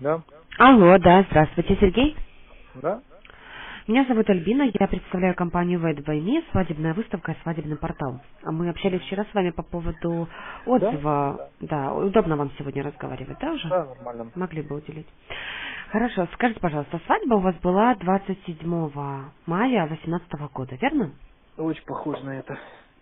Да? 0.00 0.20
Алло, 0.58 0.98
да, 0.98 1.24
здравствуйте, 1.30 1.76
Сергей. 1.80 2.16
Да? 2.82 3.00
Меня 3.86 4.04
зовут 4.04 4.28
Альбина, 4.28 4.70
я 4.78 4.88
представляю 4.88 5.34
компанию 5.34 5.80
Wait 5.80 6.04
by 6.04 6.20
Me, 6.20 6.44
свадебная 6.50 6.92
выставка 6.92 7.32
и 7.32 7.42
свадебный 7.42 7.76
портал. 7.76 8.20
А 8.42 8.50
Мы 8.52 8.68
общались 8.68 9.00
вчера 9.02 9.24
с 9.24 9.34
вами 9.34 9.50
по 9.50 9.62
поводу 9.62 10.28
отзыва. 10.66 11.50
Да, 11.60 11.94
удобно 11.94 12.36
вам 12.36 12.50
сегодня 12.58 12.82
разговаривать, 12.82 13.38
да, 13.40 13.52
уже? 13.52 13.68
Да, 13.68 13.84
нормально. 13.84 14.30
Могли 14.34 14.62
бы 14.62 14.76
уделить. 14.76 15.06
Хорошо, 15.90 16.26
скажите, 16.34 16.60
пожалуйста, 16.60 17.00
свадьба 17.06 17.34
у 17.34 17.40
вас 17.40 17.54
была 17.56 17.94
27 17.94 18.90
мая 19.46 19.86
2018 19.86 20.32
года, 20.52 20.76
верно? 20.80 21.12
Очень 21.56 21.84
похоже 21.84 22.24
на 22.24 22.38
это. 22.38 22.58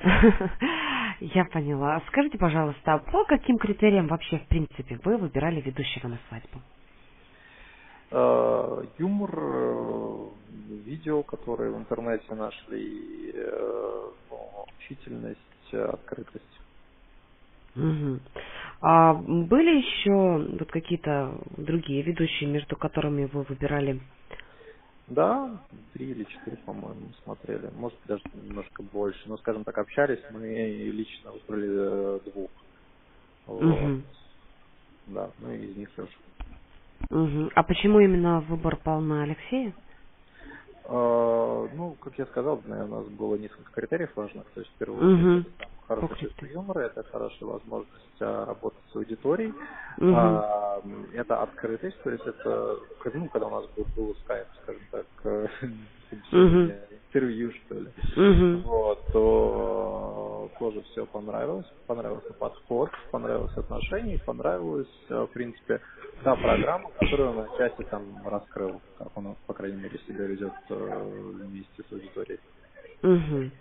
Я 1.20 1.46
поняла. 1.46 2.00
Скажите, 2.08 2.38
пожалуйста, 2.38 2.98
по 3.10 3.24
каким 3.24 3.58
критериям 3.58 4.06
вообще, 4.08 4.38
в 4.38 4.46
принципе, 4.46 5.00
вы 5.02 5.16
выбирали 5.16 5.60
ведущего 5.62 6.08
на 6.08 6.18
свадьбу? 6.28 6.60
Э, 8.10 8.82
Юмор, 8.98 9.38
э, 9.38 10.28
видео, 10.84 11.22
которые 11.22 11.72
в 11.72 11.78
интернете 11.78 12.34
нашли, 12.34 13.32
э, 13.34 14.10
общительность, 14.86 15.74
открытость. 15.74 16.60
Мгм. 17.74 18.20
А 18.80 19.14
были 19.14 19.78
еще 19.78 20.56
вот 20.58 20.70
какие-то 20.70 21.38
другие 21.56 22.02
ведущие, 22.02 22.48
между 22.48 22.76
которыми 22.76 23.24
вы 23.24 23.42
выбирали? 23.42 24.00
Да, 25.08 25.66
три 25.92 26.10
или 26.10 26.24
четыре, 26.24 26.56
по-моему, 26.58 27.12
смотрели. 27.24 27.70
Может, 27.74 27.98
даже 28.06 28.22
немножко 28.34 28.82
больше. 28.82 29.28
Но, 29.28 29.36
скажем 29.38 29.64
так, 29.64 29.78
общались 29.78 30.22
мы 30.30 30.46
лично 30.46 31.32
выбрали 31.32 32.20
двух. 32.30 32.50
Вот. 33.46 33.92
Да, 35.06 35.30
ну 35.38 35.52
и 35.52 35.66
из 35.66 35.76
них 35.76 35.90
Леша. 35.96 36.10
А 37.54 37.62
почему 37.62 38.00
именно 38.00 38.40
выбор 38.40 38.76
пал 38.76 39.00
на 39.00 39.22
Алексея? 39.24 39.74
Э, 40.84 41.68
Ну, 41.74 41.96
как 42.00 42.18
я 42.18 42.26
сказал, 42.26 42.62
наверное, 42.64 42.98
у 42.98 43.02
нас 43.02 43.08
было 43.12 43.36
несколько 43.36 43.70
критериев 43.72 44.14
важных. 44.16 44.44
То 44.52 44.60
есть, 44.60 44.72
в 44.74 44.78
первую 44.78 45.00
очередь, 45.00 45.46
хорошее 45.86 46.08
По 46.08 46.16
чувство 46.16 46.46
юмора, 46.46 46.80
это 46.80 47.02
хорошая 47.04 47.48
возможность 47.48 48.20
а, 48.20 48.46
работать 48.46 48.84
с 48.92 48.96
аудиторией, 48.96 49.52
Мгм. 49.98 50.14
А, 50.14 50.82
это 51.14 51.42
открытость, 51.42 52.02
то 52.02 52.10
есть 52.10 52.26
это, 52.26 52.76
ну, 53.14 53.28
когда 53.28 53.46
у 53.48 53.50
нас 53.50 53.66
был, 53.76 53.86
был 53.96 54.14
скайп, 54.16 54.46
скажем 54.62 54.82
так, 54.90 55.06
интервью, 56.12 57.52
что 57.52 57.74
ли, 57.76 57.92
вот, 58.64 59.12
то 59.12 59.75
тоже 60.58 60.82
все 60.82 61.06
понравилось, 61.06 61.66
понравился 61.86 62.32
подход, 62.34 62.90
понравилось 63.10 63.56
отношение, 63.56 64.16
и 64.16 64.24
понравилась, 64.24 64.88
э, 65.08 65.14
в 65.14 65.32
принципе, 65.32 65.80
та 66.24 66.36
программа, 66.36 66.90
которую 66.98 67.30
он 67.30 67.40
отчасти 67.40 67.82
там 67.84 68.26
раскрыл, 68.26 68.80
как 68.98 69.16
он, 69.16 69.36
по 69.46 69.54
крайней 69.54 69.82
мере, 69.82 69.98
себя 70.06 70.26
ведет 70.26 70.52
э, 70.70 71.32
вместе 71.34 71.82
с 71.82 71.92
аудиторией. 71.92 72.40
Мгм. 73.02 73.52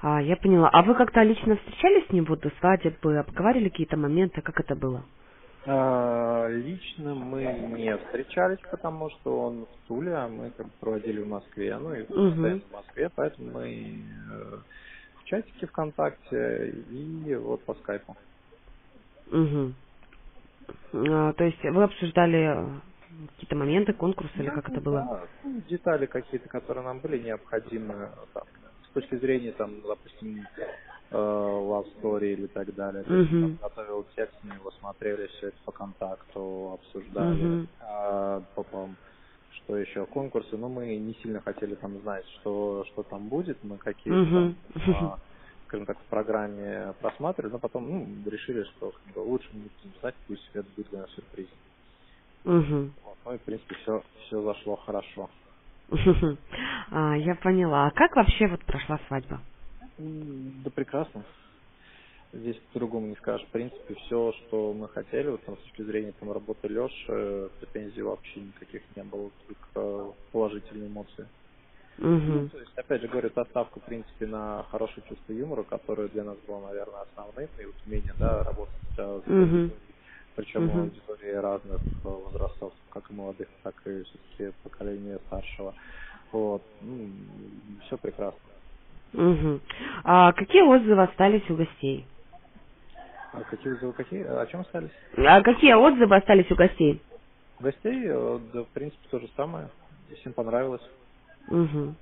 А, 0.00 0.22
я 0.22 0.36
поняла. 0.36 0.68
А 0.72 0.82
вы 0.82 0.94
как-то 0.94 1.22
лично 1.22 1.56
встречались 1.56 2.06
с 2.06 2.12
ним 2.12 2.24
вот 2.24 2.40
до 2.40 2.50
свадьбы, 2.60 3.18
обговорили 3.18 3.68
какие-то 3.68 3.96
моменты, 3.96 4.40
как 4.42 4.60
это 4.60 4.76
было? 4.76 5.02
А, 5.66 6.46
Лично 6.48 7.14
мы 7.14 7.44
не 7.44 7.96
встречались, 7.98 8.58
потому 8.70 9.10
что 9.10 9.40
он 9.40 9.66
в 9.66 9.88
Туле, 9.88 10.14
а 10.14 10.28
мы 10.28 10.50
как 10.52 10.66
проводили 10.80 11.20
в 11.20 11.28
Москве, 11.28 11.76
ну 11.78 11.94
и 11.94 12.04
постоянно 12.04 12.60
в 12.60 12.72
Москве, 12.72 13.10
поэтому 13.14 13.52
мы 13.52 14.04
э, 14.30 14.58
чатике 15.28 15.66
ВКонтакте 15.66 16.70
и 16.90 17.34
вот 17.36 17.64
по 17.64 17.74
скайпу. 17.74 18.16
Угу. 19.30 19.74
А, 20.92 21.32
то 21.34 21.44
есть 21.44 21.62
вы 21.62 21.82
обсуждали 21.82 22.38
э, 22.38 22.80
какие-то 23.28 23.56
моменты, 23.56 23.92
конкурсы 23.92 24.36
или 24.36 24.48
как 24.48 24.68
это 24.70 24.80
было? 24.80 25.02
Да, 25.02 25.28
ну, 25.44 25.60
детали 25.62 26.06
какие-то, 26.06 26.48
которые 26.48 26.84
нам 26.84 27.00
были 27.00 27.22
необходимы 27.22 28.10
там, 28.32 28.44
с 28.88 28.92
точки 28.92 29.16
зрения, 29.16 29.52
там, 29.52 29.82
допустим, 29.82 30.46
э, 31.10 31.14
love 31.14 31.86
story 32.00 32.32
или 32.32 32.46
так 32.46 32.74
далее. 32.74 33.04
То 33.04 33.14
есть, 33.14 33.30
там, 33.30 33.56
готовил 33.56 34.04
текст, 34.16 34.36
мы 34.42 34.54
его 34.54 34.70
смотрели, 34.72 35.26
все 35.26 35.48
это 35.48 35.58
по 35.64 35.72
контакту 35.72 36.72
обсуждали. 36.72 37.44
Мгм. 37.44 37.68
А, 37.80 38.40
потом, 38.54 38.96
что 39.50 39.76
еще, 39.76 40.06
конкурсы, 40.06 40.56
но 40.56 40.68
мы 40.68 40.96
не 40.96 41.14
сильно 41.16 41.40
хотели 41.42 41.74
там 41.76 42.00
знать, 42.00 42.26
что, 42.40 42.84
что 42.92 43.02
там 43.04 43.28
будет, 43.28 43.62
мы 43.64 43.78
какие-то 43.78 44.22
Мгм. 44.24 44.56
там, 44.74 44.94
а, 44.94 45.20
скажем 45.66 45.86
так, 45.86 46.00
в 46.00 46.06
программе 46.08 46.94
просматривали, 47.00 47.52
но 47.52 47.60
потом 47.60 47.90
ну, 47.90 48.30
решили, 48.30 48.64
что 48.76 48.92
как 48.92 49.14
бы, 49.14 49.20
лучше 49.20 49.48
не 49.54 49.62
будем 49.70 49.98
знать, 50.00 50.16
пусть 50.26 50.48
это 50.54 50.68
будет 50.70 50.88
для 50.90 51.00
нас 51.00 51.10
сюрпризом. 51.12 51.58
Мгм. 52.44 52.94
Вот. 53.02 53.18
Ну 53.24 53.34
и, 53.34 53.38
в 53.38 53.44
принципе, 53.44 53.74
все, 53.76 54.02
все 54.26 54.42
зашло 54.42 54.76
хорошо. 54.76 55.30
А, 56.90 57.16
я 57.16 57.34
поняла. 57.36 57.88
А 57.88 57.90
как 57.92 58.16
вообще 58.16 58.48
вот 58.48 58.64
прошла 58.66 58.98
свадьба? 59.08 59.42
Да 59.98 60.70
прекрасно. 60.70 61.24
Здесь 62.32 62.58
по-другому 62.72 63.06
не 63.06 63.16
скажешь. 63.16 63.46
В 63.48 63.52
принципе, 63.52 63.94
все, 63.94 64.32
что 64.32 64.74
мы 64.74 64.88
хотели, 64.88 65.28
вот 65.30 65.44
там, 65.44 65.56
с 65.56 65.62
точки 65.62 65.82
зрения 65.82 66.12
там, 66.12 66.30
работы 66.30 66.68
Леши, 66.68 67.50
претензий 67.60 68.02
вообще 68.02 68.40
никаких 68.40 68.82
не 68.96 69.02
было, 69.04 69.30
только 69.46 70.14
положительные 70.32 70.88
эмоции. 70.88 71.30
Ну, 71.98 72.40
Угу. 72.40 72.48
то 72.50 72.58
есть, 72.58 72.72
опять 72.76 73.02
же 73.02 73.08
говорю, 73.08 73.30
та 73.30 73.44
ставка, 73.46 73.80
в 73.80 73.84
принципе, 73.84 74.26
на 74.26 74.64
хорошее 74.70 75.04
чувство 75.08 75.32
юмора, 75.32 75.64
которое 75.64 76.08
для 76.08 76.24
нас 76.24 76.38
было, 76.46 76.68
наверное, 76.68 77.02
основным, 77.02 77.48
и 77.58 77.64
вот 77.64 77.74
умение, 77.86 78.14
да, 78.20 78.44
работать 78.44 78.74
а, 78.98 79.20
с 79.20 79.28
аудиторией. 79.28 79.94
Причем 80.36 80.64
Мгм. 80.64 80.80
аудитории 80.82 81.32
разных 81.32 81.80
э, 82.04 82.08
возрастов, 82.08 82.74
как 82.90 83.10
и 83.10 83.14
молодых, 83.14 83.48
так 83.64 83.74
и 83.86 84.02
все-таки 84.04 84.52
поколения 84.62 85.18
старшего. 85.26 85.74
Вот. 86.32 86.62
все 87.86 87.96
прекрасно. 87.98 88.40
Угу. 89.14 89.60
А 90.04 90.32
какие 90.34 90.62
отзывы 90.62 91.02
остались 91.02 91.48
у 91.50 91.56
гостей? 91.56 92.06
А 93.32 93.40
какие 93.42 93.72
отзывы 93.74 93.92
какие? 93.92 94.22
О 94.22 94.46
чем 94.46 94.60
остались? 94.60 94.90
А 95.16 95.42
какие 95.42 95.74
отзывы 95.74 96.16
остались 96.16 96.50
у 96.50 96.54
гостей? 96.54 97.02
Гостей, 97.60 98.04
э, 98.06 98.38
да, 98.52 98.62
в 98.62 98.68
принципе, 98.68 99.08
то 99.10 99.18
же 99.18 99.28
самое. 99.36 99.68
Всем 100.20 100.32
понравилось. 100.32 100.82
Угу. 101.48 101.94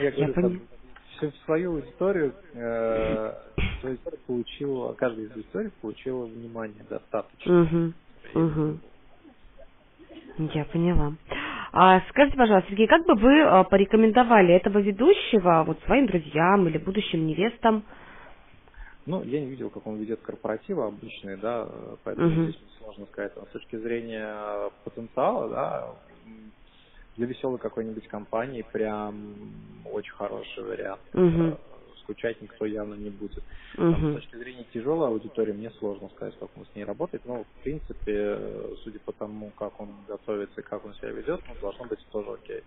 Я 0.00 0.10
говорю, 0.10 0.34
там, 0.34 0.60
всю 1.16 1.30
свою 1.44 1.74
аудиторию, 1.76 2.34
э, 2.54 3.34
свою 3.80 3.94
аудиторию 3.94 4.20
получила, 4.26 4.92
каждая 4.94 5.26
из 5.26 5.30
аудиторий 5.32 5.70
получила 5.80 6.26
внимание 6.26 6.84
достаточно. 6.88 7.62
Угу. 7.62 7.92
Угу. 8.40 8.78
Я 10.54 10.64
поняла. 10.64 11.14
А 11.72 12.00
скажите, 12.10 12.36
пожалуйста, 12.36 12.68
Сергей, 12.70 12.86
как 12.86 13.06
бы 13.06 13.14
вы 13.14 13.40
а, 13.42 13.64
порекомендовали 13.64 14.54
этого 14.54 14.78
ведущего 14.78 15.64
вот 15.66 15.80
своим 15.86 16.06
друзьям 16.06 16.68
или 16.68 16.76
будущим 16.76 17.26
невестам? 17.26 17.84
Ну, 19.04 19.22
я 19.24 19.40
не 19.40 19.46
видел, 19.50 19.70
как 19.70 19.86
он 19.86 19.96
ведет 19.98 20.20
корпоративы 20.22 20.84
обычные, 20.84 21.36
да, 21.36 21.68
поэтому 22.04 22.28
Мгм. 22.28 22.42
здесь 22.50 22.60
сложно 22.78 23.06
сказать. 23.06 23.34
Но 23.36 23.46
с 23.46 23.50
точки 23.50 23.76
зрения 23.76 24.70
потенциала, 24.84 25.48
да, 25.48 26.02
для 27.16 27.26
веселой 27.26 27.58
какой-нибудь 27.58 28.06
компании 28.08 28.62
прям 28.72 29.84
очень 29.84 30.12
хороший 30.14 30.62
вариант. 30.62 31.02
Э, 31.12 31.56
Скучать 32.02 32.40
никто 32.42 32.64
явно 32.64 32.94
не 32.94 33.10
будет. 33.10 33.44
Там, 33.76 33.94
Угу. 33.94 34.10
с 34.10 34.14
точки 34.14 34.36
зрения 34.36 34.64
тяжелой 34.72 35.08
аудитории 35.08 35.52
мне 35.52 35.70
сложно 35.72 36.08
сказать, 36.08 36.36
как 36.38 36.56
он 36.56 36.66
с 36.66 36.74
ней 36.74 36.84
работает, 36.84 37.24
но 37.24 37.44
в 37.44 37.62
принципе, 37.62 38.74
судя 38.82 38.98
по 39.00 39.12
тому, 39.12 39.52
как 39.52 39.78
он 39.80 40.04
готовится 40.08 40.60
и 40.60 40.64
как 40.64 40.84
он 40.84 40.94
себя 40.94 41.10
ведет, 41.10 41.40
ну, 41.46 41.54
должно 41.60 41.84
быть 41.84 42.04
тоже 42.10 42.28
окей. 42.32 42.62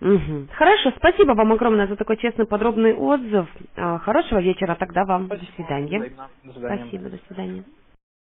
Угу. 0.00 0.48
Хорошо, 0.54 0.92
спасибо 0.98 1.32
вам 1.34 1.52
огромное 1.52 1.88
за 1.88 1.96
такой 1.96 2.18
честный, 2.18 2.46
подробный 2.46 2.94
отзыв. 2.94 3.48
А, 3.76 3.98
Хорошего 4.00 4.40
вечера 4.40 4.76
тогда 4.76 5.04
вам. 5.06 5.28
До 5.28 5.38
свидания. 5.56 6.00
До 6.44 6.52
свидания. 6.54 6.84
Спасибо, 6.90 7.10
до 7.10 7.18
свидания. 7.28 7.64